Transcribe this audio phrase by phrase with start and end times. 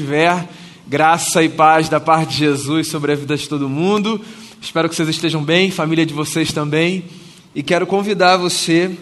[0.00, 0.48] estiver.
[0.86, 4.20] Graça e paz da parte de Jesus sobre a vida de todo mundo.
[4.60, 7.04] Espero que vocês estejam bem, família de vocês também.
[7.54, 8.96] E quero convidar você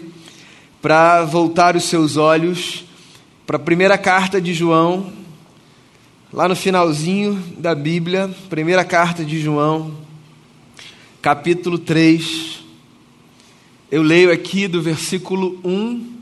[0.81, 2.83] para voltar os seus olhos
[3.47, 5.11] para a primeira carta de João,
[6.31, 9.93] lá no finalzinho da Bíblia, primeira carta de João,
[11.21, 12.59] capítulo 3.
[13.89, 16.17] Eu leio aqui do versículo 1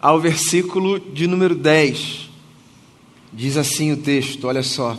[0.00, 2.23] ao versículo de número 10.
[3.36, 4.96] Diz assim o texto, olha só.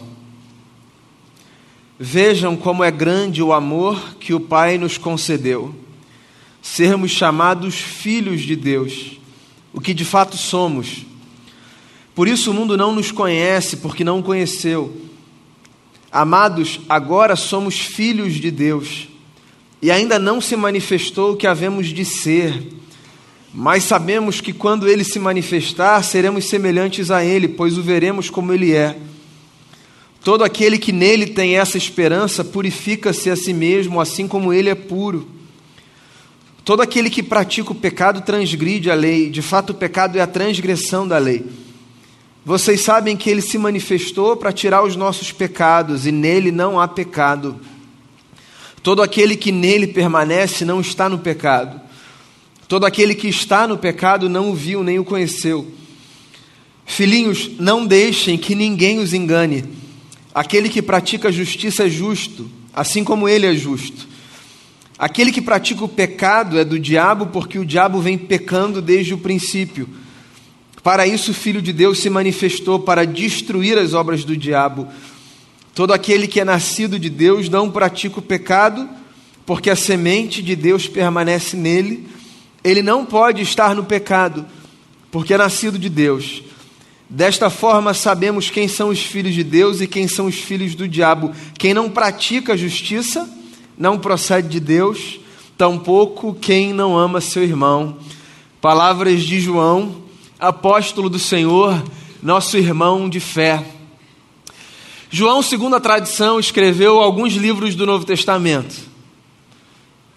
[1.97, 5.73] Vejam como é grande o amor que o Pai nos concedeu,
[6.61, 9.17] sermos chamados filhos de Deus,
[9.71, 11.05] o que de fato somos.
[12.13, 14.93] Por isso o mundo não nos conhece, porque não o conheceu.
[16.11, 19.07] Amados, agora somos filhos de Deus,
[19.81, 22.74] e ainda não se manifestou o que havemos de ser
[23.57, 28.51] mas sabemos que quando ele se manifestar, seremos semelhantes a ele, pois o veremos como
[28.51, 28.97] ele é.
[30.21, 34.75] Todo aquele que nele tem essa esperança purifica-se a si mesmo, assim como ele é
[34.75, 35.29] puro.
[36.65, 40.27] Todo aquele que pratica o pecado transgride a lei, de fato, o pecado é a
[40.27, 41.45] transgressão da lei.
[42.43, 46.89] Vocês sabem que ele se manifestou para tirar os nossos pecados, e nele não há
[46.89, 47.57] pecado.
[48.83, 51.84] Todo aquele que nele permanece não está no pecado.
[52.67, 55.71] Todo aquele que está no pecado não o viu nem o conheceu.
[56.85, 59.63] Filhinhos, não deixem que ninguém os engane.
[60.33, 64.07] Aquele que pratica a justiça é justo, assim como ele é justo.
[64.97, 69.17] Aquele que pratica o pecado é do diabo, porque o diabo vem pecando desde o
[69.17, 69.87] princípio.
[70.81, 74.87] Para isso, o Filho de Deus se manifestou para destruir as obras do diabo.
[75.73, 78.87] Todo aquele que é nascido de Deus não pratica o pecado,
[79.45, 82.14] porque a semente de Deus permanece nele
[82.65, 84.43] ele não pode estar no pecado,
[85.11, 86.41] porque é nascido de Deus.
[87.07, 90.87] Desta forma, sabemos quem são os filhos de Deus e quem são os filhos do
[90.87, 91.31] diabo.
[91.59, 93.29] Quem não pratica a justiça
[93.77, 95.19] não procede de Deus,
[95.55, 97.99] tampouco quem não ama seu irmão.
[98.59, 99.97] Palavras de João,
[100.39, 101.83] apóstolo do Senhor,
[102.19, 103.63] nosso irmão de fé.
[105.11, 108.75] João, segundo a tradição, escreveu alguns livros do Novo Testamento.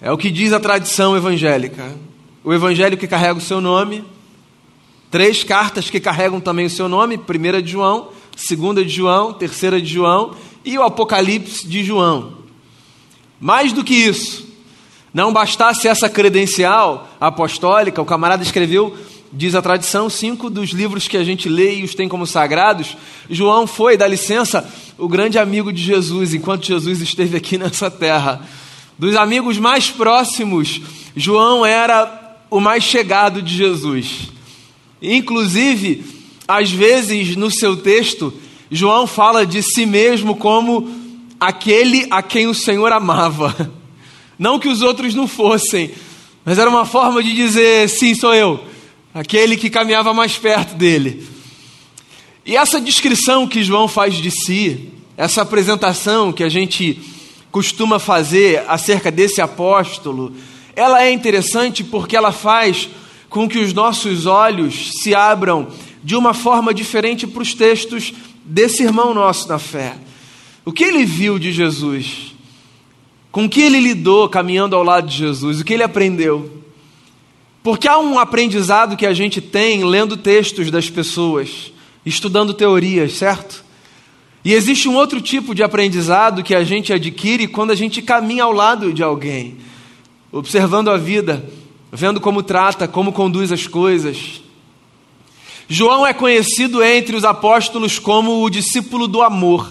[0.01, 1.95] É o que diz a tradição evangélica
[2.45, 4.05] o evangelho que carrega o seu nome,
[5.11, 9.81] três cartas que carregam também o seu nome: primeira de João, segunda de João, terceira
[9.81, 10.35] de João
[10.65, 12.39] e o Apocalipse de João.
[13.41, 14.47] Mais do que isso,
[15.13, 18.97] não bastasse essa credencial apostólica, o camarada escreveu,
[19.33, 22.97] diz a tradição, cinco dos livros que a gente lê e os tem como sagrados.
[23.31, 28.43] João foi, dá licença, o grande amigo de Jesus enquanto Jesus esteve aqui nessa terra.
[28.99, 30.81] Dos amigos mais próximos,
[31.15, 34.31] João era o mais chegado de Jesus.
[35.01, 36.05] Inclusive,
[36.47, 38.33] às vezes no seu texto,
[38.71, 40.89] João fala de si mesmo como
[41.39, 43.73] aquele a quem o Senhor amava.
[44.39, 45.91] Não que os outros não fossem,
[46.45, 48.63] mas era uma forma de dizer: sim, sou eu,
[49.13, 51.27] aquele que caminhava mais perto dele.
[52.47, 57.01] E essa descrição que João faz de si, essa apresentação que a gente
[57.51, 60.33] costuma fazer acerca desse apóstolo,
[60.79, 62.89] ela é interessante porque ela faz
[63.29, 65.67] com que os nossos olhos se abram
[66.05, 68.13] de uma forma diferente para os textos
[68.45, 69.97] desse irmão nosso na fé.
[70.65, 72.33] O que ele viu de Jesus?
[73.33, 75.59] Com que ele lidou caminhando ao lado de Jesus?
[75.59, 76.63] O que ele aprendeu?
[77.61, 81.73] Porque há um aprendizado que a gente tem lendo textos das pessoas,
[82.07, 83.65] estudando teorias, certo?
[84.45, 88.45] E existe um outro tipo de aprendizado que a gente adquire quando a gente caminha
[88.45, 89.57] ao lado de alguém
[90.31, 91.45] observando a vida,
[91.93, 94.41] vendo como trata, como conduz as coisas.
[95.69, 99.71] João é conhecido entre os apóstolos como o discípulo do amor,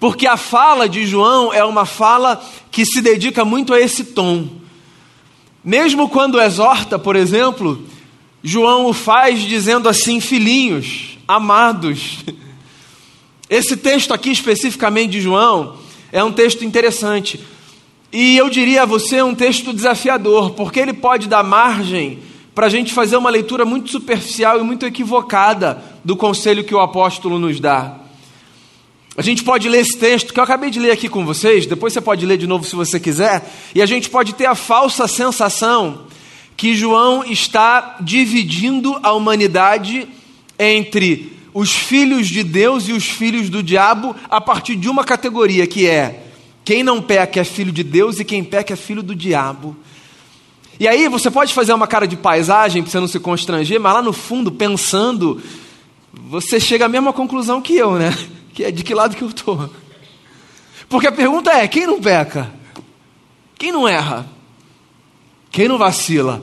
[0.00, 4.48] porque a fala de João é uma fala que se dedica muito a esse tom.
[5.64, 7.80] Mesmo quando exorta, por exemplo,
[8.42, 12.18] João o faz dizendo assim: filhinhos, amados.
[13.48, 15.76] Esse texto aqui especificamente de João
[16.10, 17.38] é um texto interessante,
[18.12, 22.18] e eu diria a você é um texto desafiador, porque ele pode dar margem
[22.54, 26.80] para a gente fazer uma leitura muito superficial e muito equivocada do conselho que o
[26.80, 27.96] apóstolo nos dá.
[29.16, 31.94] A gente pode ler esse texto que eu acabei de ler aqui com vocês, depois
[31.94, 35.08] você pode ler de novo se você quiser, e a gente pode ter a falsa
[35.08, 36.02] sensação
[36.54, 40.06] que João está dividindo a humanidade
[40.58, 45.66] entre os filhos de Deus e os filhos do diabo a partir de uma categoria
[45.66, 46.31] que é
[46.64, 49.76] quem não peca é filho de Deus e quem peca é filho do diabo.
[50.78, 53.94] E aí você pode fazer uma cara de paisagem para você não se constranger, mas
[53.94, 55.40] lá no fundo, pensando,
[56.12, 58.16] você chega à mesma conclusão que eu, né?
[58.54, 59.70] Que é de que lado que eu estou.
[60.88, 62.52] Porque a pergunta é: quem não peca?
[63.56, 64.26] Quem não erra?
[65.50, 66.42] Quem não vacila?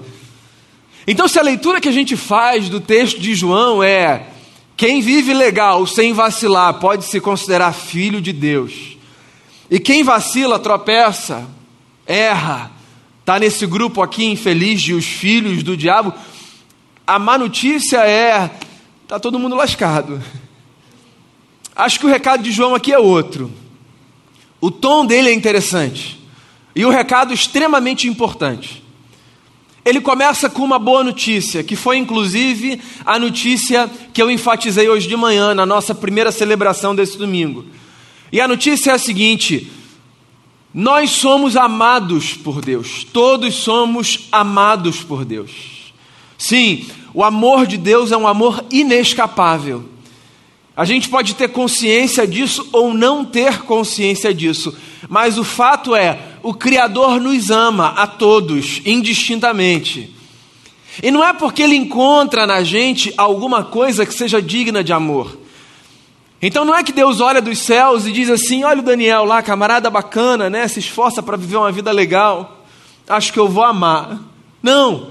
[1.05, 4.27] Então, se a leitura que a gente faz do texto de João é
[4.75, 8.97] quem vive legal, sem vacilar, pode se considerar filho de Deus.
[9.69, 11.47] E quem vacila, tropeça,
[12.05, 12.71] erra,
[13.19, 16.13] está nesse grupo aqui infeliz de os filhos do diabo.
[17.05, 18.49] A má notícia é:
[19.03, 20.21] está todo mundo lascado.
[21.75, 23.51] Acho que o recado de João aqui é outro.
[24.59, 26.19] O tom dele é interessante.
[26.75, 28.83] E o recado extremamente importante.
[29.85, 35.07] Ele começa com uma boa notícia, que foi inclusive a notícia que eu enfatizei hoje
[35.07, 37.65] de manhã, na nossa primeira celebração desse domingo.
[38.31, 39.71] E a notícia é a seguinte:
[40.73, 45.51] nós somos amados por Deus, todos somos amados por Deus.
[46.37, 49.83] Sim, o amor de Deus é um amor inescapável.
[50.75, 54.73] A gente pode ter consciência disso ou não ter consciência disso,
[55.09, 60.15] mas o fato é, o Criador nos ama a todos, indistintamente.
[61.01, 65.38] E não é porque Ele encontra na gente alguma coisa que seja digna de amor.
[66.41, 69.41] Então não é que Deus olha dos céus e diz assim: olha o Daniel lá,
[69.41, 70.67] camarada bacana, né?
[70.67, 72.63] Se esforça para viver uma vida legal.
[73.07, 74.19] Acho que eu vou amar.
[74.61, 75.09] Não.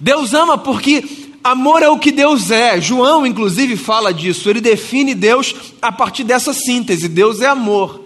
[0.00, 1.04] Deus ama porque
[1.44, 2.80] amor é o que Deus é.
[2.80, 4.48] João, inclusive, fala disso.
[4.48, 8.04] Ele define Deus a partir dessa síntese: Deus é amor.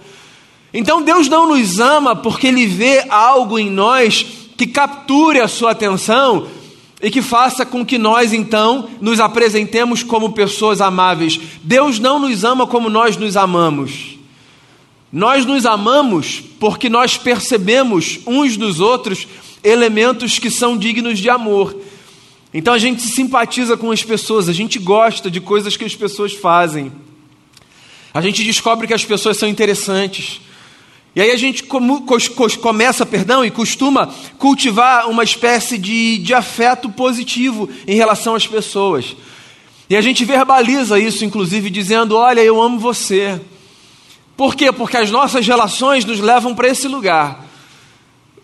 [0.73, 5.71] Então Deus não nos ama porque Ele vê algo em nós que capture a sua
[5.71, 6.49] atenção
[7.05, 11.39] e que faça com que nós então nos apresentemos como pessoas amáveis.
[11.63, 14.17] Deus não nos ama como nós nos amamos.
[15.13, 19.29] Nós nos amamos porque nós percebemos uns dos outros
[19.63, 21.79] elementos que são dignos de amor.
[22.55, 25.95] Então a gente se simpatiza com as pessoas, a gente gosta de coisas que as
[25.95, 26.91] pessoas fazem.
[28.15, 30.41] A gente descobre que as pessoas são interessantes.
[31.17, 37.69] E aí a gente começa, perdão, e costuma cultivar uma espécie de, de afeto positivo
[37.87, 39.15] em relação às pessoas.
[39.89, 43.41] E a gente verbaliza isso, inclusive, dizendo: Olha, eu amo você.
[44.37, 44.73] Por quê?
[44.73, 47.45] Porque as nossas relações nos levam para esse lugar.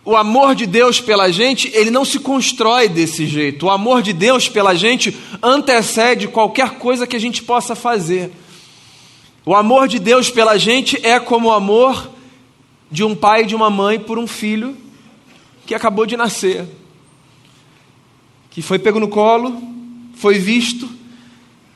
[0.04, 3.66] O amor de Deus pela gente, ele não se constrói desse jeito.
[3.66, 8.30] O amor de Deus pela gente antecede qualquer coisa que a gente possa fazer.
[9.44, 12.19] O amor de Deus pela gente é como o amor
[12.90, 14.76] de um pai e de uma mãe por um filho
[15.66, 16.66] que acabou de nascer,
[18.50, 19.62] que foi pego no colo,
[20.14, 21.00] foi visto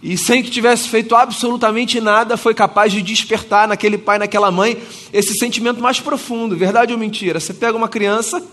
[0.05, 4.77] e sem que tivesse feito absolutamente nada, foi capaz de despertar naquele pai, naquela mãe,
[5.11, 7.41] esse sentimento mais profundo, verdade ou mentira?
[7.41, 8.47] Você pega uma criança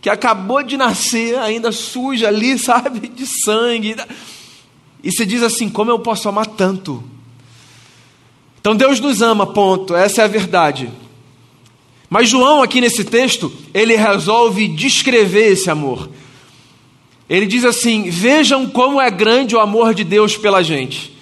[0.00, 3.96] que acabou de nascer, ainda suja ali, sabe, de sangue,
[5.04, 7.04] e você diz assim: como eu posso amar tanto?
[8.58, 10.90] Então Deus nos ama, ponto, essa é a verdade.
[12.12, 16.10] Mas João, aqui nesse texto, ele resolve descrever esse amor.
[17.26, 21.16] Ele diz assim: Vejam como é grande o amor de Deus pela gente.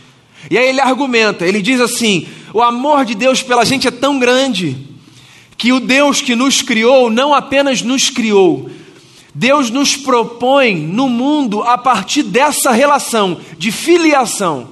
[0.50, 4.18] E aí ele argumenta: ele diz assim, o amor de Deus pela gente é tão
[4.18, 4.76] grande
[5.56, 8.68] que o Deus que nos criou não apenas nos criou,
[9.32, 14.70] Deus nos propõe no mundo a partir dessa relação de filiação.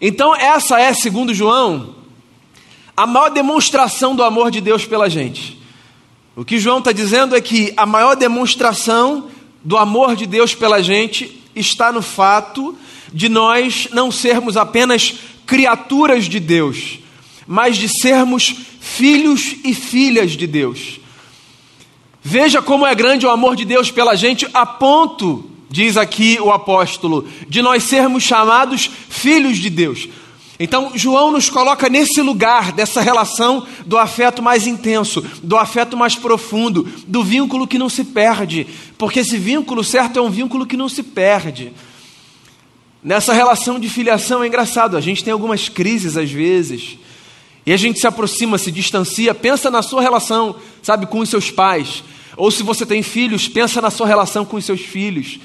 [0.00, 2.03] Então, essa é, segundo João,
[2.96, 5.60] a maior demonstração do amor de Deus pela gente.
[6.36, 9.28] O que João está dizendo é que a maior demonstração
[9.62, 12.76] do amor de Deus pela gente está no fato
[13.12, 15.14] de nós não sermos apenas
[15.46, 16.98] criaturas de Deus,
[17.46, 21.00] mas de sermos filhos e filhas de Deus.
[22.22, 26.50] Veja como é grande o amor de Deus pela gente, a ponto, diz aqui o
[26.50, 30.08] apóstolo, de nós sermos chamados filhos de Deus.
[30.58, 36.14] Então, João nos coloca nesse lugar dessa relação do afeto mais intenso, do afeto mais
[36.14, 40.76] profundo, do vínculo que não se perde, porque esse vínculo certo é um vínculo que
[40.76, 41.72] não se perde.
[43.02, 46.98] Nessa relação de filiação é engraçado, a gente tem algumas crises às vezes,
[47.66, 51.50] e a gente se aproxima, se distancia, pensa na sua relação, sabe, com os seus
[51.50, 52.04] pais,
[52.36, 55.38] ou se você tem filhos, pensa na sua relação com os seus filhos.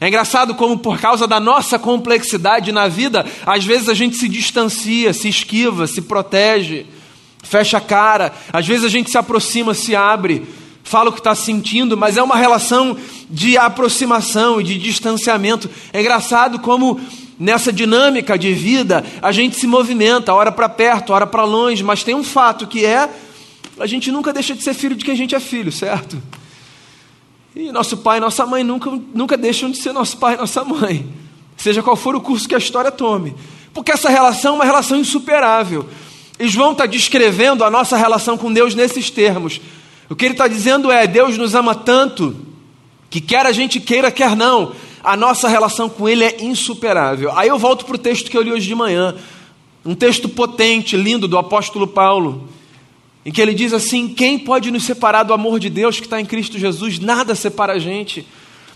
[0.00, 4.28] É engraçado como, por causa da nossa complexidade na vida, às vezes a gente se
[4.28, 6.84] distancia, se esquiva, se protege,
[7.42, 10.46] fecha a cara, às vezes a gente se aproxima, se abre,
[10.84, 12.96] fala o que está sentindo, mas é uma relação
[13.30, 15.70] de aproximação e de distanciamento.
[15.92, 17.00] É engraçado como
[17.38, 22.04] nessa dinâmica de vida a gente se movimenta, hora para perto, hora para longe, mas
[22.04, 23.08] tem um fato que é
[23.78, 26.20] a gente nunca deixa de ser filho de quem a gente é filho, certo?
[27.58, 30.62] E nosso pai e nossa mãe nunca, nunca deixam de ser nosso pai e nossa
[30.62, 31.06] mãe,
[31.56, 33.34] seja qual for o curso que a história tome,
[33.72, 35.86] Porque essa relação é uma relação insuperável.
[36.38, 39.58] E João está descrevendo a nossa relação com Deus nesses termos.
[40.10, 42.36] O que ele está dizendo é: Deus nos ama tanto
[43.08, 44.72] que quer a gente queira, quer não,
[45.02, 47.32] a nossa relação com Ele é insuperável.
[47.34, 49.14] Aí eu volto para o texto que eu li hoje de manhã,
[49.82, 52.48] um texto potente, lindo do apóstolo Paulo,
[53.26, 56.20] em que ele diz assim: Quem pode nos separar do amor de Deus que está
[56.20, 57.00] em Cristo Jesus?
[57.00, 58.24] Nada separa a gente.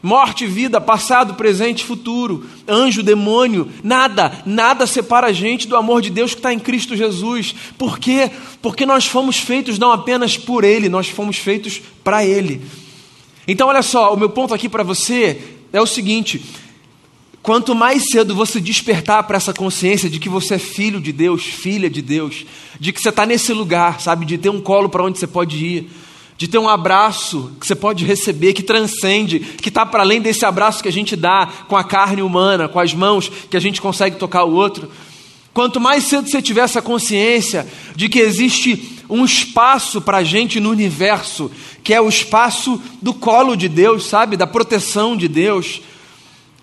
[0.03, 6.09] Morte, vida, passado, presente, futuro, anjo, demônio, nada, nada separa a gente do amor de
[6.11, 7.55] Deus que está em Cristo Jesus.
[7.79, 8.31] Por quê?
[8.61, 12.63] Porque nós fomos feitos não apenas por Ele, nós fomos feitos para Ele.
[13.47, 15.41] Então, olha só, o meu ponto aqui para você
[15.73, 16.43] é o seguinte:
[17.43, 21.43] quanto mais cedo você despertar para essa consciência de que você é filho de Deus,
[21.45, 22.45] filha de Deus,
[22.79, 25.57] de que você está nesse lugar, sabe, de ter um colo para onde você pode
[25.57, 25.91] ir
[26.41, 30.43] de ter um abraço que você pode receber, que transcende, que está para além desse
[30.47, 33.79] abraço que a gente dá com a carne humana, com as mãos que a gente
[33.79, 34.91] consegue tocar o outro.
[35.53, 40.59] Quanto mais cedo você tiver essa consciência de que existe um espaço para a gente
[40.59, 41.51] no universo,
[41.85, 44.35] que é o espaço do colo de Deus, sabe?
[44.35, 45.83] Da proteção de Deus.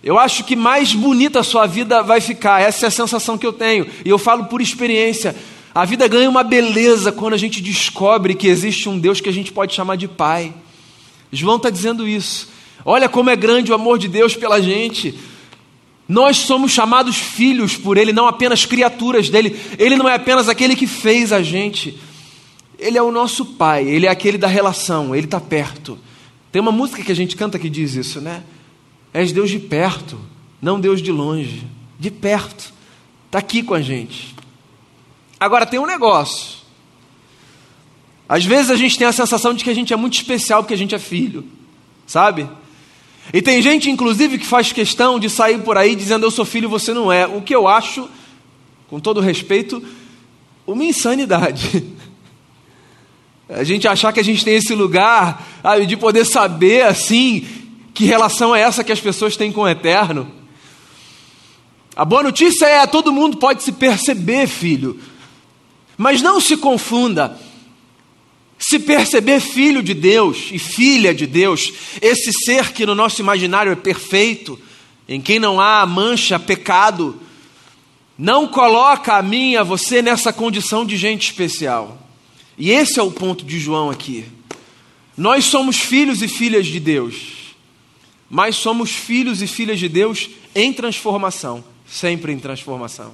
[0.04, 3.46] Eu acho que mais bonita a sua vida vai ficar, essa é a sensação que
[3.46, 5.36] eu tenho, e eu falo por experiência.
[5.74, 9.34] A vida ganha uma beleza quando a gente descobre que existe um Deus que a
[9.34, 10.54] gente pode chamar de Pai.
[11.32, 12.50] João está dizendo isso.
[12.86, 15.14] Olha como é grande o amor de Deus pela gente.
[16.08, 19.60] Nós somos chamados filhos por Ele, não apenas criaturas dele.
[19.78, 22.00] Ele não é apenas aquele que fez a gente.
[22.80, 26.00] Ele é o nosso Pai, Ele é aquele da relação, Ele está perto.
[26.52, 28.42] Tem uma música que a gente canta que diz isso, né?
[29.14, 30.20] És Deus de perto,
[30.62, 31.66] não Deus de longe.
[32.00, 32.74] De perto.
[33.26, 34.36] Está aqui com a gente.
[35.40, 36.58] Agora tem um negócio.
[38.28, 40.74] Às vezes a gente tem a sensação de que a gente é muito especial porque
[40.74, 41.46] a gente é filho,
[42.06, 42.48] sabe?
[43.34, 46.66] E tem gente, inclusive, que faz questão de sair por aí dizendo eu sou filho
[46.66, 47.28] e você não é.
[47.28, 48.10] O que eu acho,
[48.90, 49.84] com todo respeito,
[50.66, 51.84] uma insanidade.
[53.50, 57.48] A gente achar que a gente tem esse lugar sabe, de poder saber assim
[57.98, 60.32] que relação é essa que as pessoas têm com o eterno.
[61.96, 65.02] A boa notícia é todo mundo pode se perceber filho.
[65.98, 67.40] Mas não se confunda.
[68.60, 73.72] Se perceber filho de Deus e filha de Deus, esse ser que no nosso imaginário
[73.72, 74.60] é perfeito,
[75.10, 77.20] em quem não há mancha, pecado,
[78.16, 81.98] não coloca a mim a você nessa condição de gente especial.
[82.60, 84.24] E esse é o ponto de João aqui.
[85.18, 87.37] Nós somos filhos e filhas de Deus,
[88.30, 93.14] mas somos filhos e filhas de Deus em transformação, sempre em transformação.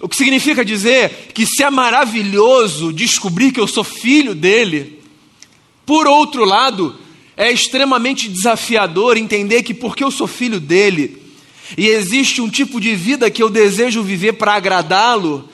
[0.00, 5.00] O que significa dizer que se é maravilhoso descobrir que eu sou filho dele,
[5.86, 6.96] por outro lado,
[7.36, 11.22] é extremamente desafiador entender que porque eu sou filho dele
[11.76, 15.48] e existe um tipo de vida que eu desejo viver para agradá-lo,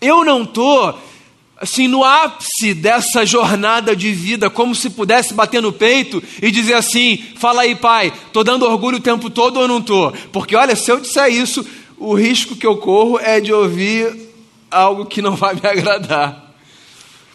[0.00, 0.98] eu não estou
[1.60, 6.74] assim no ápice dessa jornada de vida, como se pudesse bater no peito e dizer
[6.74, 10.76] assim: "Fala aí, pai, tô dando orgulho o tempo todo ou não tô?" Porque olha,
[10.76, 11.64] se eu disser isso,
[11.96, 14.32] o risco que eu corro é de ouvir
[14.70, 16.54] algo que não vai me agradar.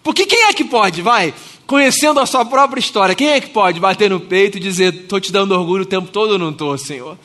[0.04, 1.34] Porque quem é que pode, vai,
[1.66, 5.20] conhecendo a sua própria história, quem é que pode bater no peito e dizer, estou
[5.20, 7.18] te dando orgulho o tempo todo ou não estou, Senhor?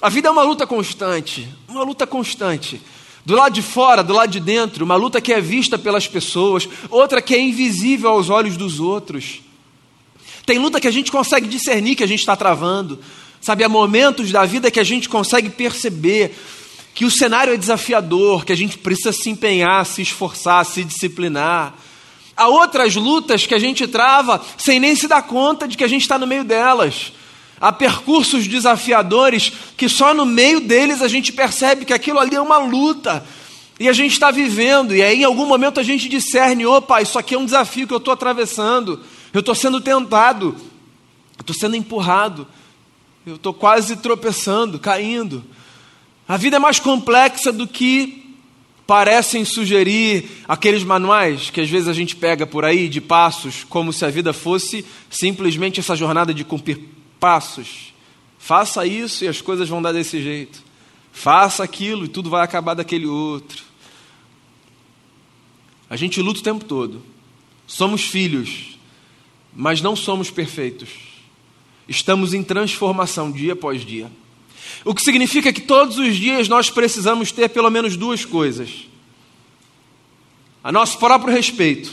[0.00, 2.80] A vida é uma luta constante, uma luta constante.
[3.24, 6.68] Do lado de fora, do lado de dentro, uma luta que é vista pelas pessoas,
[6.90, 9.40] outra que é invisível aos olhos dos outros.
[10.44, 12.98] Tem luta que a gente consegue discernir que a gente está travando.
[13.40, 16.36] Sabe, há momentos da vida que a gente consegue perceber
[16.94, 21.74] que o cenário é desafiador, que a gente precisa se empenhar, se esforçar, se disciplinar.
[22.36, 25.88] Há outras lutas que a gente trava sem nem se dar conta de que a
[25.88, 27.12] gente está no meio delas.
[27.62, 32.40] Há percursos desafiadores que só no meio deles a gente percebe que aquilo ali é
[32.40, 33.24] uma luta.
[33.78, 37.16] E a gente está vivendo, e aí em algum momento a gente discerne: opa, isso
[37.20, 38.98] aqui é um desafio que eu estou atravessando,
[39.32, 40.56] eu estou sendo tentado,
[41.38, 42.48] eu estou sendo empurrado,
[43.24, 45.44] eu estou quase tropeçando, caindo.
[46.26, 48.34] A vida é mais complexa do que
[48.88, 53.92] parecem sugerir aqueles manuais que às vezes a gente pega por aí de passos, como
[53.92, 57.94] se a vida fosse simplesmente essa jornada de cumprir passos.
[58.36, 60.60] Faça isso e as coisas vão dar desse jeito.
[61.12, 63.62] Faça aquilo e tudo vai acabar daquele outro.
[65.88, 67.00] A gente luta o tempo todo.
[67.64, 68.76] Somos filhos,
[69.54, 70.88] mas não somos perfeitos.
[71.86, 74.10] Estamos em transformação dia após dia.
[74.84, 78.88] O que significa que todos os dias nós precisamos ter pelo menos duas coisas:
[80.64, 81.92] a nosso próprio respeito,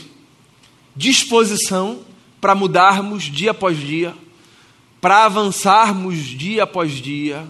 [0.96, 2.00] disposição
[2.40, 4.16] para mudarmos dia após dia,
[5.00, 7.46] para avançarmos dia após dia,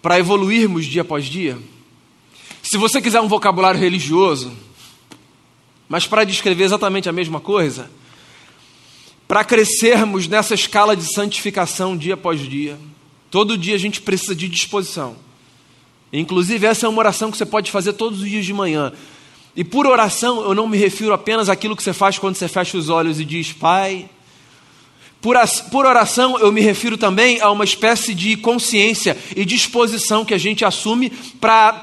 [0.00, 1.58] para evoluirmos dia após dia.
[2.62, 4.52] Se você quiser um vocabulário religioso,
[5.88, 7.90] mas para descrever exatamente a mesma coisa,
[9.26, 12.78] para crescermos nessa escala de santificação dia após dia,
[13.30, 15.16] todo dia a gente precisa de disposição.
[16.12, 18.92] Inclusive, essa é uma oração que você pode fazer todos os dias de manhã.
[19.56, 22.78] E por oração, eu não me refiro apenas àquilo que você faz quando você fecha
[22.78, 24.08] os olhos e diz, Pai.
[25.24, 25.36] Por,
[25.70, 30.38] por oração, eu me refiro também a uma espécie de consciência e disposição que a
[30.38, 31.08] gente assume
[31.40, 31.82] para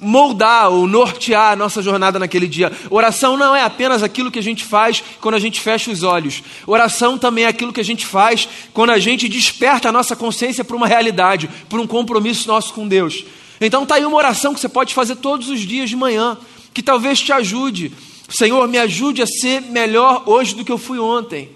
[0.00, 2.70] moldar ou nortear a nossa jornada naquele dia.
[2.88, 6.44] Oração não é apenas aquilo que a gente faz quando a gente fecha os olhos.
[6.64, 10.64] Oração também é aquilo que a gente faz quando a gente desperta a nossa consciência
[10.64, 13.24] para uma realidade, para um compromisso nosso com Deus.
[13.60, 16.38] Então tá aí uma oração que você pode fazer todos os dias de manhã,
[16.72, 17.92] que talvez te ajude.
[18.28, 21.55] Senhor, me ajude a ser melhor hoje do que eu fui ontem.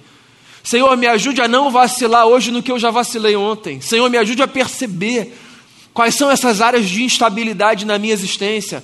[0.62, 3.81] Senhor, me ajude a não vacilar hoje no que eu já vacilei ontem.
[3.81, 5.33] Senhor, me ajude a perceber
[5.93, 8.83] Quais são essas áreas de instabilidade na minha existência?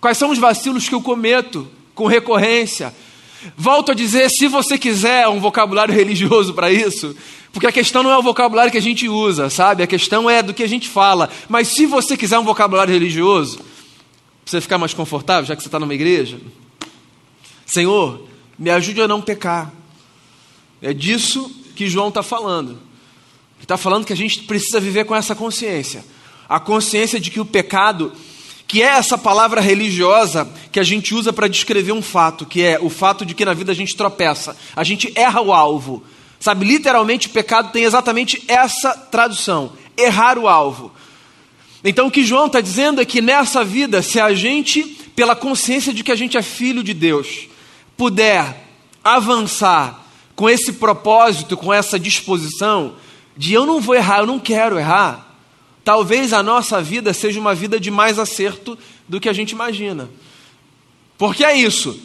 [0.00, 2.94] Quais são os vacilos que eu cometo com recorrência?
[3.56, 7.14] Volto a dizer, se você quiser um vocabulário religioso para isso,
[7.52, 9.82] porque a questão não é o vocabulário que a gente usa, sabe?
[9.82, 11.28] A questão é do que a gente fala.
[11.48, 13.66] Mas se você quiser um vocabulário religioso, para
[14.46, 16.40] você ficar mais confortável, já que você está numa igreja,
[17.66, 18.26] Senhor,
[18.58, 19.72] me ajude a não pecar.
[20.80, 22.70] É disso que João está falando.
[22.70, 26.04] Ele está falando que a gente precisa viver com essa consciência
[26.48, 28.12] a consciência de que o pecado,
[28.66, 32.78] que é essa palavra religiosa que a gente usa para descrever um fato, que é
[32.80, 36.02] o fato de que na vida a gente tropeça, a gente erra o alvo.
[36.40, 40.92] Sabe, literalmente, pecado tem exatamente essa tradução: errar o alvo.
[41.84, 44.82] Então, o que João está dizendo é que nessa vida, se a gente,
[45.14, 47.48] pela consciência de que a gente é filho de Deus,
[47.96, 48.66] puder
[49.02, 50.07] avançar
[50.38, 52.94] com esse propósito, com essa disposição
[53.36, 55.36] de eu não vou errar, eu não quero errar,
[55.82, 58.78] talvez a nossa vida seja uma vida de mais acerto
[59.08, 60.08] do que a gente imagina.
[61.18, 62.00] Porque é isso.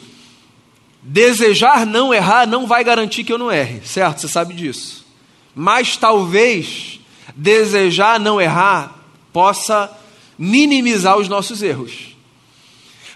[1.00, 4.20] Desejar não errar não vai garantir que eu não erre, certo?
[4.20, 5.06] Você sabe disso.
[5.54, 6.98] Mas talvez
[7.36, 8.98] desejar não errar
[9.32, 9.96] possa
[10.36, 12.16] minimizar os nossos erros.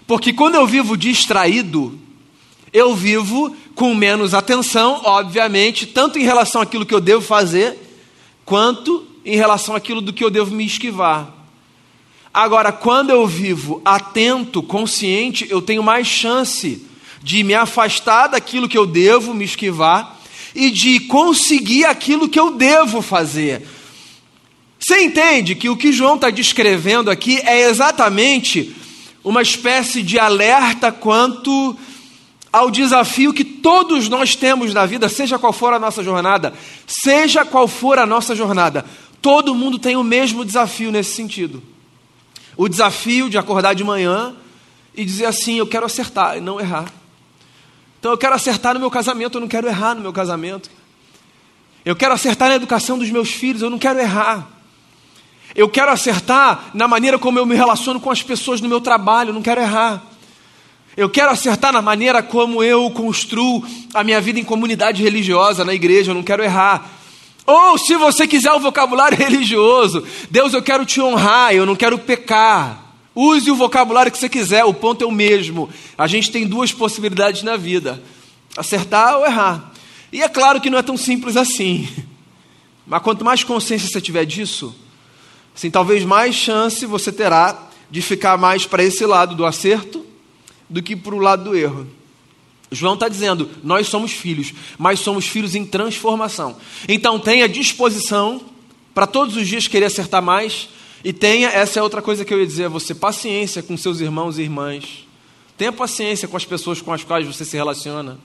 [0.07, 1.99] Porque quando eu vivo distraído,
[2.71, 7.77] eu vivo com menos atenção, obviamente, tanto em relação àquilo que eu devo fazer,
[8.43, 11.33] quanto em relação àquilo do que eu devo me esquivar.
[12.33, 16.85] Agora, quando eu vivo atento, consciente, eu tenho mais chance
[17.23, 20.19] de me afastar daquilo que eu devo me esquivar
[20.53, 23.65] e de conseguir aquilo que eu devo fazer.
[24.77, 28.75] Você entende que o que João está descrevendo aqui é exatamente
[29.23, 31.77] uma espécie de alerta quanto
[32.51, 36.53] ao desafio que todos nós temos na vida, seja qual for a nossa jornada,
[36.87, 38.85] seja qual for a nossa jornada,
[39.21, 41.61] Todo mundo tem o mesmo desafio nesse sentido.
[42.55, 44.35] O desafio de acordar de manhã
[44.95, 46.91] e dizer assim: eu quero acertar e não errar.
[47.99, 50.69] Então eu quero acertar no meu casamento, eu não quero errar no meu casamento.
[51.83, 54.47] Eu quero acertar na educação dos meus filhos, eu não quero errar.
[55.55, 59.29] Eu quero acertar na maneira como eu me relaciono com as pessoas no meu trabalho,
[59.29, 60.01] eu não quero errar.
[60.99, 65.73] Eu quero acertar na maneira como eu construo a minha vida em comunidade religiosa, na
[65.73, 66.91] igreja, eu não quero errar.
[67.45, 71.97] Ou se você quiser o vocabulário religioso, Deus, eu quero te honrar, eu não quero
[71.99, 72.83] pecar.
[73.15, 75.69] Use o vocabulário que você quiser, o ponto é o mesmo.
[75.97, 78.03] A gente tem duas possibilidades na vida:
[78.57, 79.71] acertar ou errar.
[80.11, 81.87] E é claro que não é tão simples assim.
[82.85, 84.75] Mas quanto mais consciência você tiver disso,
[85.55, 90.08] assim, talvez mais chance você terá de ficar mais para esse lado do acerto
[90.69, 91.87] do que para o lado do erro.
[92.71, 96.57] João está dizendo: nós somos filhos, mas somos filhos em transformação.
[96.87, 98.41] Então tenha disposição
[98.93, 100.69] para todos os dias querer acertar mais.
[101.03, 103.99] E tenha, essa é outra coisa que eu ia dizer a você: paciência com seus
[103.99, 105.07] irmãos e irmãs.
[105.57, 108.17] Tenha paciência com as pessoas com as quais você se relaciona.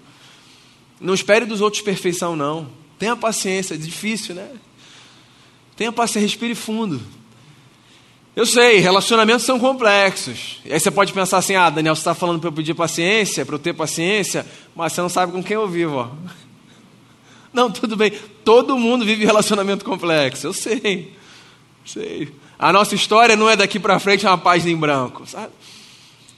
[1.00, 2.68] Não espere dos outros perfeição, não.
[2.98, 4.48] Tenha paciência, é difícil, né?
[5.76, 7.00] Tenha paciência, respire fundo.
[8.36, 10.60] Eu sei, relacionamentos são complexos.
[10.64, 13.46] E aí você pode pensar assim: ah, Daniel, você está falando para eu pedir paciência,
[13.46, 14.44] para eu ter paciência,
[14.74, 15.96] mas você não sabe com quem eu vivo.
[15.96, 16.08] Ó.
[17.52, 18.10] Não, tudo bem.
[18.44, 20.48] Todo mundo vive relacionamento complexo.
[20.48, 21.12] Eu sei.
[21.86, 22.34] Sei.
[22.58, 25.52] A nossa história não é daqui para frente uma página em branco, sabe?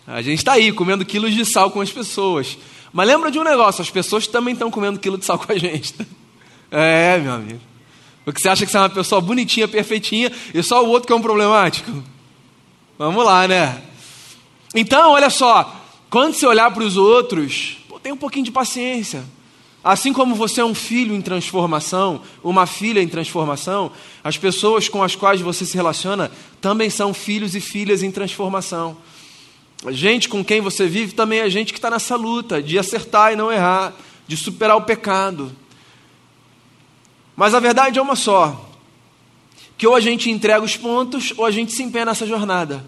[0.06, 2.59] A gente está aí comendo quilos de sal com as pessoas.
[2.92, 5.59] Mas lembra de um negócio: as pessoas também estão comendo quilo de sal com a
[5.59, 5.94] gente.
[6.68, 7.61] É, meu amigo.
[8.27, 11.12] Porque você acha que você é uma pessoa bonitinha, perfeitinha, e só o outro que
[11.12, 12.03] é um problemático?
[12.99, 13.81] Vamos lá, né?
[14.75, 19.23] Então, olha só, quando você olhar para os outros, pô, tem um pouquinho de paciência.
[19.83, 23.93] Assim como você é um filho em transformação, uma filha em transformação,
[24.25, 26.29] as pessoas com as quais você se relaciona
[26.61, 28.97] também são filhos e filhas em transformação.
[29.87, 33.33] A gente com quem você vive também é gente que está nessa luta de acertar
[33.33, 33.95] e não errar,
[34.27, 35.55] de superar o pecado.
[37.37, 38.68] Mas a verdade é uma só:
[39.77, 42.85] que ou a gente entrega os pontos ou a gente se empenha nessa jornada.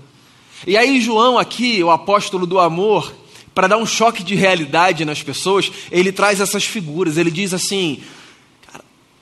[0.67, 3.15] E aí, João, aqui, o apóstolo do amor,
[3.55, 7.17] para dar um choque de realidade nas pessoas, ele traz essas figuras.
[7.17, 8.03] Ele diz assim: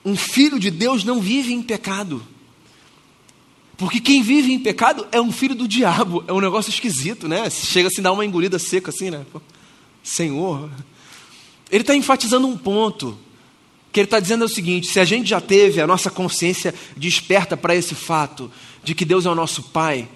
[0.03, 2.23] um filho de Deus não vive em pecado.
[3.77, 6.23] Porque quem vive em pecado é um filho do diabo.
[6.27, 7.47] É um negócio esquisito, né?
[7.49, 9.23] Chega a se dar uma engolida seca assim, né?
[10.01, 10.69] Senhor.
[11.69, 13.15] Ele está enfatizando um ponto.
[13.97, 16.71] Que ele está dizendo é o seguinte: se a gente já teve a nossa consciência
[16.95, 18.51] desperta para esse fato
[18.83, 20.07] de que Deus é o nosso Pai,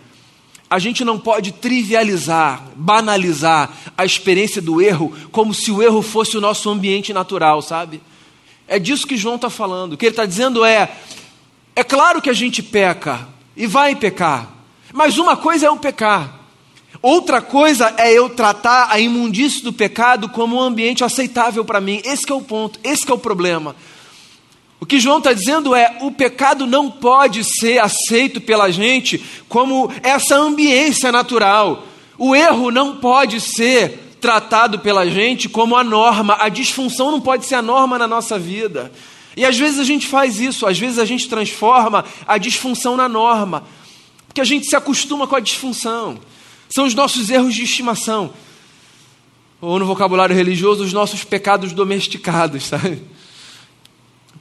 [0.69, 6.37] a gente não pode trivializar, banalizar a experiência do erro como se o erro fosse
[6.37, 8.03] o nosso ambiente natural, sabe?
[8.67, 9.93] É disso que João está falando.
[9.93, 10.95] O que ele está dizendo é:
[11.75, 14.57] é claro que a gente peca e vai pecar,
[14.93, 16.40] mas uma coisa é o pecar,
[17.01, 22.01] outra coisa é eu tratar a imundície do pecado como um ambiente aceitável para mim.
[22.05, 23.75] Esse é o ponto, esse é o problema.
[24.79, 29.91] O que João está dizendo é: o pecado não pode ser aceito pela gente como
[30.01, 31.85] essa ambiência natural.
[32.17, 36.35] O erro não pode ser tratado pela gente como a norma.
[36.39, 38.91] A disfunção não pode ser a norma na nossa vida.
[39.35, 43.07] E às vezes a gente faz isso, às vezes a gente transforma a disfunção na
[43.07, 43.63] norma,
[44.27, 46.19] porque a gente se acostuma com a disfunção.
[46.71, 48.33] São os nossos erros de estimação.
[49.59, 53.03] Ou no vocabulário religioso, os nossos pecados domesticados, sabe?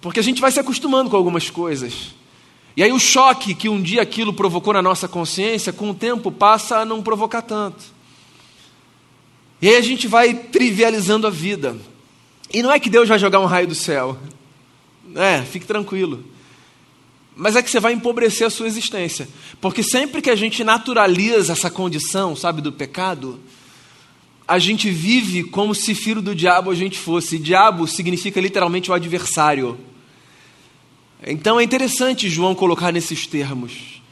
[0.00, 2.14] Porque a gente vai se acostumando com algumas coisas.
[2.76, 6.30] E aí o choque que um dia aquilo provocou na nossa consciência, com o tempo
[6.30, 7.84] passa a não provocar tanto.
[9.60, 11.76] E aí a gente vai trivializando a vida.
[12.52, 14.16] E não é que Deus vai jogar um raio do céu.
[15.16, 16.24] É, fique tranquilo.
[17.40, 19.26] Mas é que você vai empobrecer a sua existência.
[19.62, 23.40] Porque sempre que a gente naturaliza essa condição, sabe, do pecado,
[24.46, 27.36] a gente vive como se filho do diabo a gente fosse.
[27.36, 29.80] E diabo significa literalmente o adversário.
[31.26, 34.02] Então é interessante João colocar nesses termos.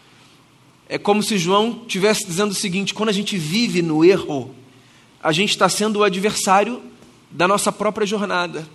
[0.89, 4.55] É como se João estivesse dizendo o seguinte: quando a gente vive no erro,
[5.23, 6.83] a gente está sendo o adversário
[7.31, 8.67] da nossa própria jornada.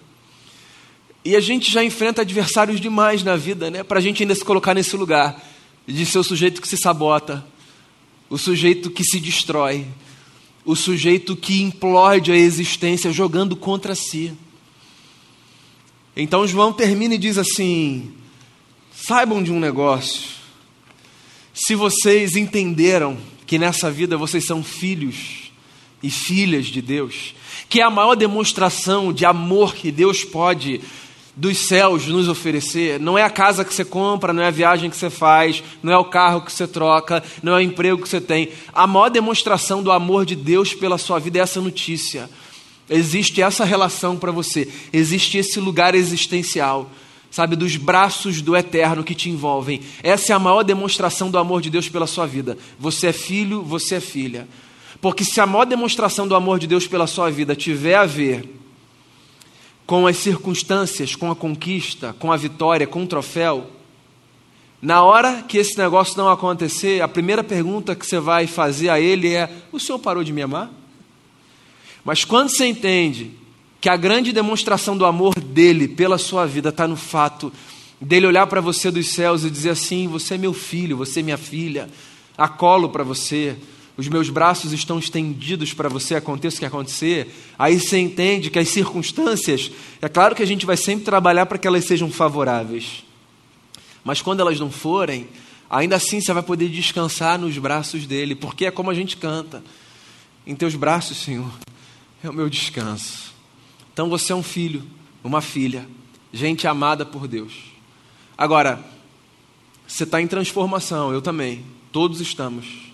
[1.26, 3.82] E a gente já enfrenta adversários demais na vida, né?
[3.82, 5.42] Para a gente ainda se colocar nesse lugar
[5.88, 7.46] de ser o sujeito que se sabota,
[8.30, 9.86] o sujeito que se destrói,
[10.66, 14.34] o sujeito que implode a existência jogando contra si.
[16.16, 18.12] Então João termina e diz assim:
[18.94, 20.30] Saibam de um negócio.
[21.54, 25.52] Se vocês entenderam que nessa vida vocês são filhos
[26.02, 27.34] e filhas de Deus,
[27.70, 30.82] que é a maior demonstração de amor que Deus pode
[31.36, 34.90] dos céus nos oferecer, não é a casa que você compra, não é a viagem
[34.90, 38.10] que você faz, não é o carro que você troca, não é o emprego que
[38.10, 38.50] você tem.
[38.74, 42.30] A maior demonstração do amor de Deus pela sua vida é essa notícia.
[42.90, 46.90] Existe essa relação para você, existe esse lugar existencial
[47.32, 49.82] sabe, dos braços do eterno que te envolvem.
[50.04, 52.56] Essa é a maior demonstração do amor de Deus pela sua vida.
[52.78, 54.48] Você é filho, você é filha.
[55.02, 58.48] Porque se a maior demonstração do amor de Deus pela sua vida tiver a ver
[59.86, 63.70] com as circunstâncias, com a conquista, com a vitória, com o troféu,
[64.84, 69.00] na hora que esse negócio não acontecer, a primeira pergunta que você vai fazer a
[69.00, 70.70] ele é: O senhor parou de me amar?
[72.04, 73.32] Mas quando você entende
[73.80, 77.50] que a grande demonstração do amor dele pela sua vida está no fato
[78.00, 81.24] dele olhar para você dos céus e dizer assim: Você é meu filho, você é
[81.24, 81.90] minha filha,
[82.38, 83.56] acolo para você,
[83.96, 87.34] os meus braços estão estendidos para você, aconteça o que acontecer.
[87.58, 91.58] Aí você entende que as circunstâncias, é claro que a gente vai sempre trabalhar para
[91.58, 93.04] que elas sejam favoráveis,
[94.04, 95.28] mas quando elas não forem,
[95.70, 99.64] ainda assim você vai poder descansar nos braços dele, porque é como a gente canta:
[100.46, 101.52] Em teus braços, Senhor,
[102.24, 103.32] é o meu descanso.
[103.94, 104.84] Então você é um filho,
[105.24, 105.88] uma filha,
[106.34, 107.54] gente amada por Deus.
[108.36, 108.84] Agora,
[109.88, 112.93] você está em transformação, eu também, todos estamos.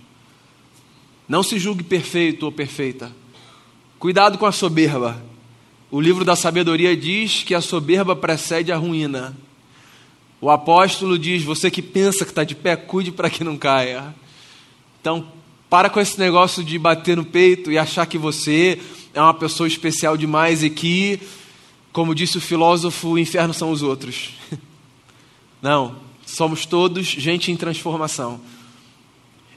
[1.29, 3.15] Não se julgue perfeito ou perfeita.
[3.99, 5.23] Cuidado com a soberba.
[5.91, 9.37] O livro da sabedoria diz que a soberba precede a ruína.
[10.41, 14.15] O apóstolo diz: você que pensa que está de pé, cuide para que não caia.
[14.99, 15.31] Então,
[15.69, 18.81] para com esse negócio de bater no peito e achar que você
[19.13, 21.19] é uma pessoa especial demais e que,
[21.93, 24.31] como disse o filósofo, o inferno são os outros.
[25.61, 28.41] Não, somos todos gente em transformação.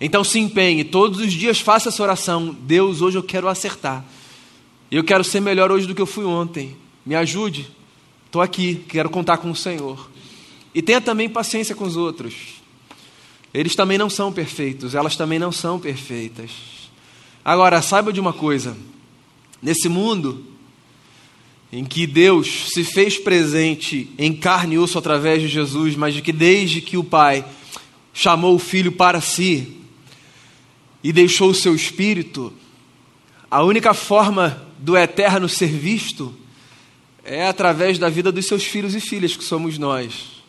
[0.04, 2.56] Então se empenhe, todos os dias faça essa oração.
[2.62, 4.04] Deus, hoje eu quero acertar.
[4.90, 6.76] Eu quero ser melhor hoje do que eu fui ontem.
[7.06, 7.70] Me ajude.
[8.26, 10.10] Estou aqui, quero contar com o Senhor.
[10.74, 12.34] E tenha também paciência com os outros.
[13.54, 16.50] Eles também não são perfeitos, elas também não são perfeitas.
[17.44, 18.76] Agora, saiba de uma coisa:
[19.62, 20.44] nesse mundo
[21.72, 26.22] em que Deus se fez presente em carne e osso através de Jesus, mas de
[26.22, 27.44] que desde que o Pai
[28.12, 29.78] chamou o Filho para si
[31.02, 32.52] e deixou o seu Espírito,
[33.50, 36.34] a única forma do eterno ser visto
[37.24, 40.42] é através da vida dos seus filhos e filhas, que somos nós.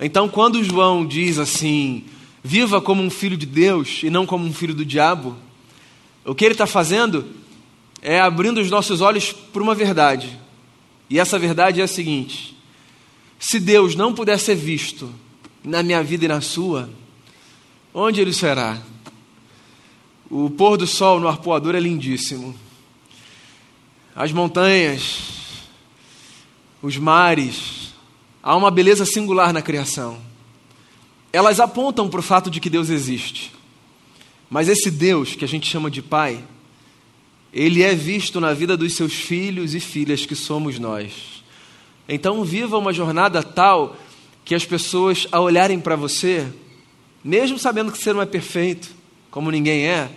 [0.00, 2.04] Então, quando João diz assim:
[2.42, 5.36] viva como um filho de Deus e não como um filho do diabo,
[6.24, 7.26] o que ele está fazendo
[8.00, 10.38] é abrindo os nossos olhos para uma verdade.
[11.10, 12.56] E essa verdade é a seguinte:
[13.38, 15.12] se Deus não puder ser visto
[15.64, 16.88] na minha vida e na sua,
[17.92, 18.80] onde ele será?
[20.30, 22.54] O pôr do sol no arpoador é lindíssimo.
[24.14, 25.20] As montanhas,
[26.82, 27.94] os mares,
[28.42, 30.18] há uma beleza singular na criação.
[31.32, 33.52] Elas apontam para o fato de que Deus existe.
[34.50, 36.42] Mas esse Deus que a gente chama de Pai,
[37.52, 41.44] ele é visto na vida dos seus filhos e filhas, que somos nós.
[42.08, 43.96] Então, viva uma jornada tal
[44.44, 46.46] que as pessoas, ao olharem para você,
[47.22, 48.97] mesmo sabendo que você não é perfeito,
[49.30, 50.10] como ninguém é,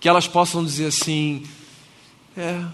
[0.00, 1.42] que elas possam dizer assim:
[2.36, 2.64] é,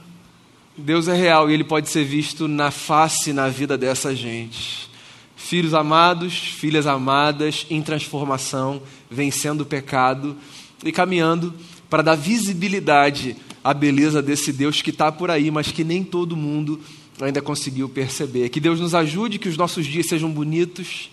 [0.76, 4.88] Deus é real e Ele pode ser visto na face, na vida dessa gente.
[5.36, 10.36] Filhos amados, filhas amadas, em transformação, vencendo o pecado
[10.84, 11.54] e caminhando
[11.88, 16.36] para dar visibilidade à beleza desse Deus que está por aí, mas que nem todo
[16.36, 16.80] mundo
[17.20, 18.48] ainda conseguiu perceber.
[18.48, 21.10] Que Deus nos ajude, que os nossos dias sejam bonitos,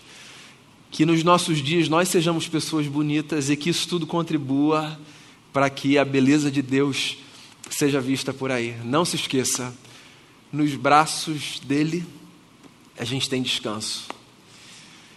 [0.95, 4.97] que nos nossos dias nós sejamos pessoas bonitas e que isso tudo contribua
[5.51, 7.17] para que a beleza de Deus
[7.69, 8.77] seja vista por aí.
[8.81, 9.75] Não se esqueça,
[10.53, 12.05] nos braços dele
[12.97, 14.05] a gente tem descanso.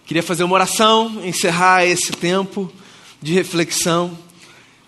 [0.04, 2.68] Queria fazer uma oração, encerrar esse tempo
[3.22, 4.18] de reflexão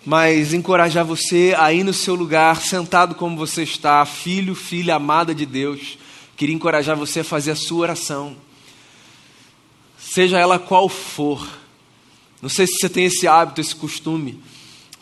[0.05, 5.45] mas encorajar você aí no seu lugar, sentado como você está, filho, filha amada de
[5.45, 5.97] Deus.
[6.35, 8.35] Queria encorajar você a fazer a sua oração,
[10.01, 11.47] seja ela qual for.
[12.41, 14.41] Não sei se você tem esse hábito, esse costume.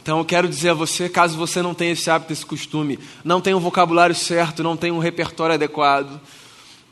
[0.01, 3.39] Então eu quero dizer a você, caso você não tenha esse hábito, esse costume, não
[3.39, 6.19] tenha um vocabulário certo, não tenha um repertório adequado,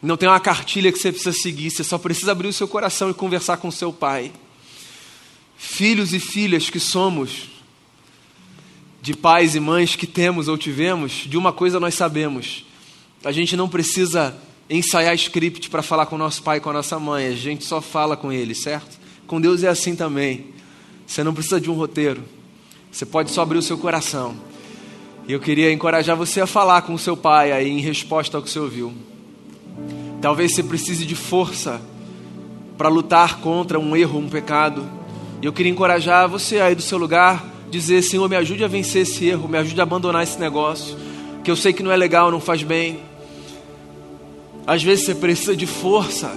[0.02, 3.10] não tenha uma cartilha que você precisa seguir, você só precisa abrir o seu coração
[3.10, 4.32] e conversar com seu pai.
[5.58, 7.50] Filhos e filhas que somos,
[9.02, 12.65] de pais e mães que temos ou tivemos, de uma coisa nós sabemos:
[13.24, 14.38] a gente não precisa
[14.69, 18.17] ensaiar script para falar com nosso pai com a nossa mãe, a gente só fala
[18.17, 18.99] com eles, certo?
[19.25, 20.47] Com Deus é assim também.
[21.06, 22.23] Você não precisa de um roteiro,
[22.91, 24.36] você pode só abrir o seu coração.
[25.27, 28.43] E eu queria encorajar você a falar com o seu pai aí em resposta ao
[28.43, 28.93] que você ouviu.
[30.21, 31.82] Talvez você precise de força
[32.77, 34.88] para lutar contra um erro, um pecado.
[35.41, 39.01] E eu queria encorajar você aí do seu lugar dizer: Senhor, me ajude a vencer
[39.01, 40.97] esse erro, me ajude a abandonar esse negócio,
[41.43, 42.99] que eu sei que não é legal, não faz bem.
[44.67, 46.30] Às vezes você precisa de força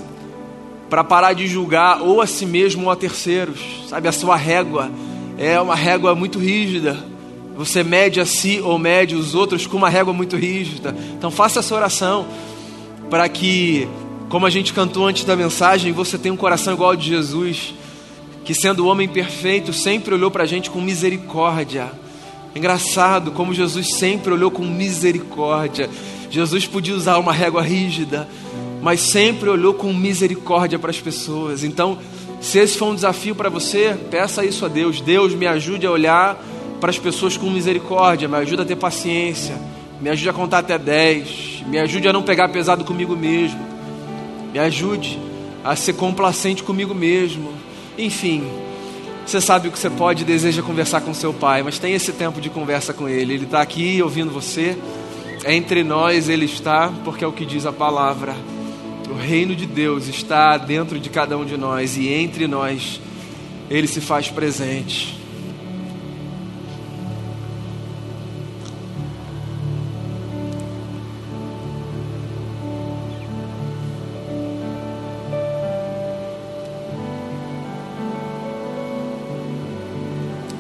[0.89, 4.07] para parar de julgar ou a si mesmo ou a terceiros, sabe?
[4.07, 4.91] A sua régua
[5.37, 6.97] é uma régua muito rígida.
[7.57, 10.97] Você mede a si ou mede os outros com uma régua muito rígida.
[11.19, 12.27] Então faça essa oração
[13.11, 13.89] para que,
[14.29, 17.75] como a gente cantou antes da mensagem, você tenha um coração igual ao de Jesus
[18.45, 21.91] que sendo o homem perfeito, sempre olhou para a gente com misericórdia.
[22.55, 25.89] Engraçado como Jesus sempre olhou com misericórdia.
[26.31, 28.29] Jesus podia usar uma régua rígida,
[28.81, 31.65] mas sempre olhou com misericórdia para as pessoas.
[31.65, 31.99] Então,
[32.41, 35.01] se esse for um desafio para você, peça isso a Deus.
[35.01, 36.43] Deus me ajude a olhar
[36.81, 39.55] para as pessoas com misericórdia, me ajude a ter paciência,
[40.01, 43.61] me ajude a contar até 10, me ajude a não pegar pesado comigo mesmo,
[44.53, 45.19] me ajude
[45.63, 47.53] a ser complacente comigo mesmo,
[47.99, 48.43] enfim,
[49.27, 52.13] você sabe o que você pode e deseja conversar com seu pai, mas tem esse
[52.13, 53.35] tempo de conversa com ele.
[53.35, 54.77] Ele está aqui ouvindo você.
[55.47, 58.37] Entre nós ele está, porque é o que diz a palavra.
[59.11, 63.01] O reino de Deus está dentro de cada um de nós e entre nós
[63.71, 65.19] ele se faz presente.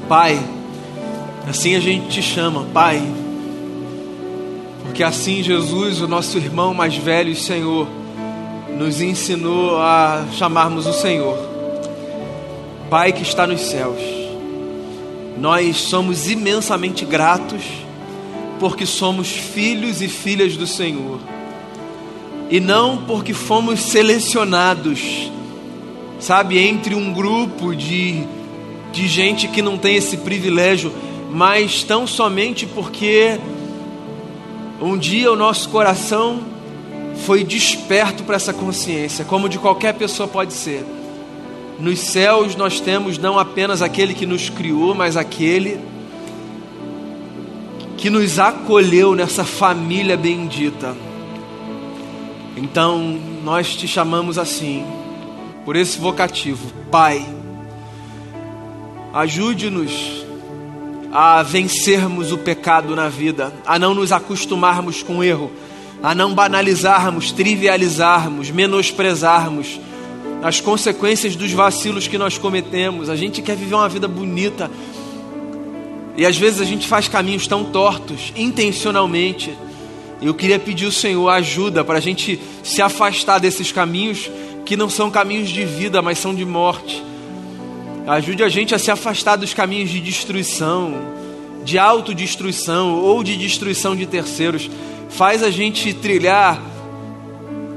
[0.09, 0.40] Pai,
[1.49, 3.01] assim a gente te chama, Pai,
[5.00, 7.88] porque assim Jesus, o nosso irmão mais velho e Senhor,
[8.76, 11.38] nos ensinou a chamarmos o Senhor,
[12.90, 13.98] Pai que está nos céus.
[15.38, 17.62] Nós somos imensamente gratos
[18.58, 21.18] porque somos filhos e filhas do Senhor,
[22.50, 25.32] e não porque fomos selecionados,
[26.18, 28.22] sabe, entre um grupo de
[28.92, 30.92] de gente que não tem esse privilégio
[31.30, 33.38] mas tão somente porque
[34.81, 36.40] um dia o nosso coração
[37.27, 40.85] foi desperto para essa consciência, como de qualquer pessoa pode ser.
[41.79, 45.81] Nos céus nós temos não apenas aquele que nos criou, mas aquele
[47.97, 50.97] que nos acolheu nessa família bendita.
[52.57, 54.85] Então, nós te chamamos assim,
[55.64, 57.27] por esse vocativo, Pai.
[59.12, 60.25] Ajude-nos
[61.12, 65.51] a vencermos o pecado na vida, a não nos acostumarmos com o erro,
[66.03, 69.81] a não banalizarmos, trivializarmos, menosprezarmos
[70.42, 73.11] as consequências dos vacilos que nós cometemos.
[73.11, 74.70] A gente quer viver uma vida bonita
[76.16, 79.57] e às vezes a gente faz caminhos tão tortos, intencionalmente.
[80.23, 84.31] Eu queria pedir ao Senhor ajuda para a gente se afastar desses caminhos
[84.64, 87.03] que não são caminhos de vida, mas são de morte.
[88.06, 90.94] Ajude a gente a se afastar dos caminhos de destruição,
[91.64, 94.70] de autodestruição ou de destruição de terceiros.
[95.08, 96.60] Faz a gente trilhar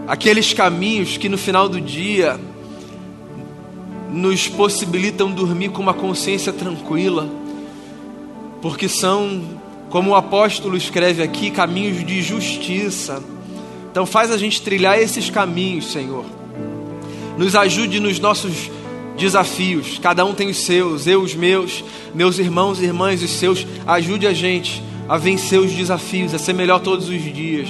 [0.07, 2.39] aqueles caminhos que no final do dia
[4.11, 7.27] nos possibilitam dormir com uma consciência tranquila,
[8.61, 9.41] porque são,
[9.89, 13.21] como o apóstolo escreve aqui, caminhos de justiça.
[13.91, 16.25] Então faz a gente trilhar esses caminhos, Senhor.
[17.37, 18.69] Nos ajude nos nossos
[19.17, 23.65] desafios, cada um tem os seus, eu os meus, meus irmãos e irmãs os seus.
[23.85, 27.69] Ajude a gente a vencer os desafios, a ser melhor todos os dias.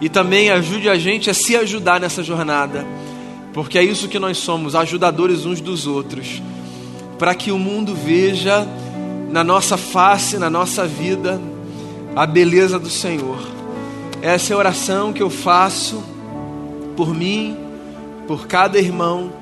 [0.00, 2.86] E também ajude a gente a se ajudar nessa jornada,
[3.52, 6.40] porque é isso que nós somos, ajudadores uns dos outros,
[7.18, 8.66] para que o mundo veja
[9.30, 11.40] na nossa face, na nossa vida,
[12.16, 13.38] a beleza do Senhor.
[14.22, 16.02] Essa é a oração que eu faço
[16.96, 17.56] por mim,
[18.26, 19.39] por cada irmão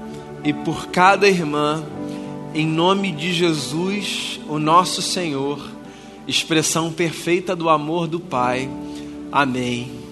[0.49, 1.85] e por cada irmã,
[2.55, 5.61] em nome de Jesus, o nosso Senhor,
[6.27, 8.67] expressão perfeita do amor do Pai.
[9.31, 10.08] Amém.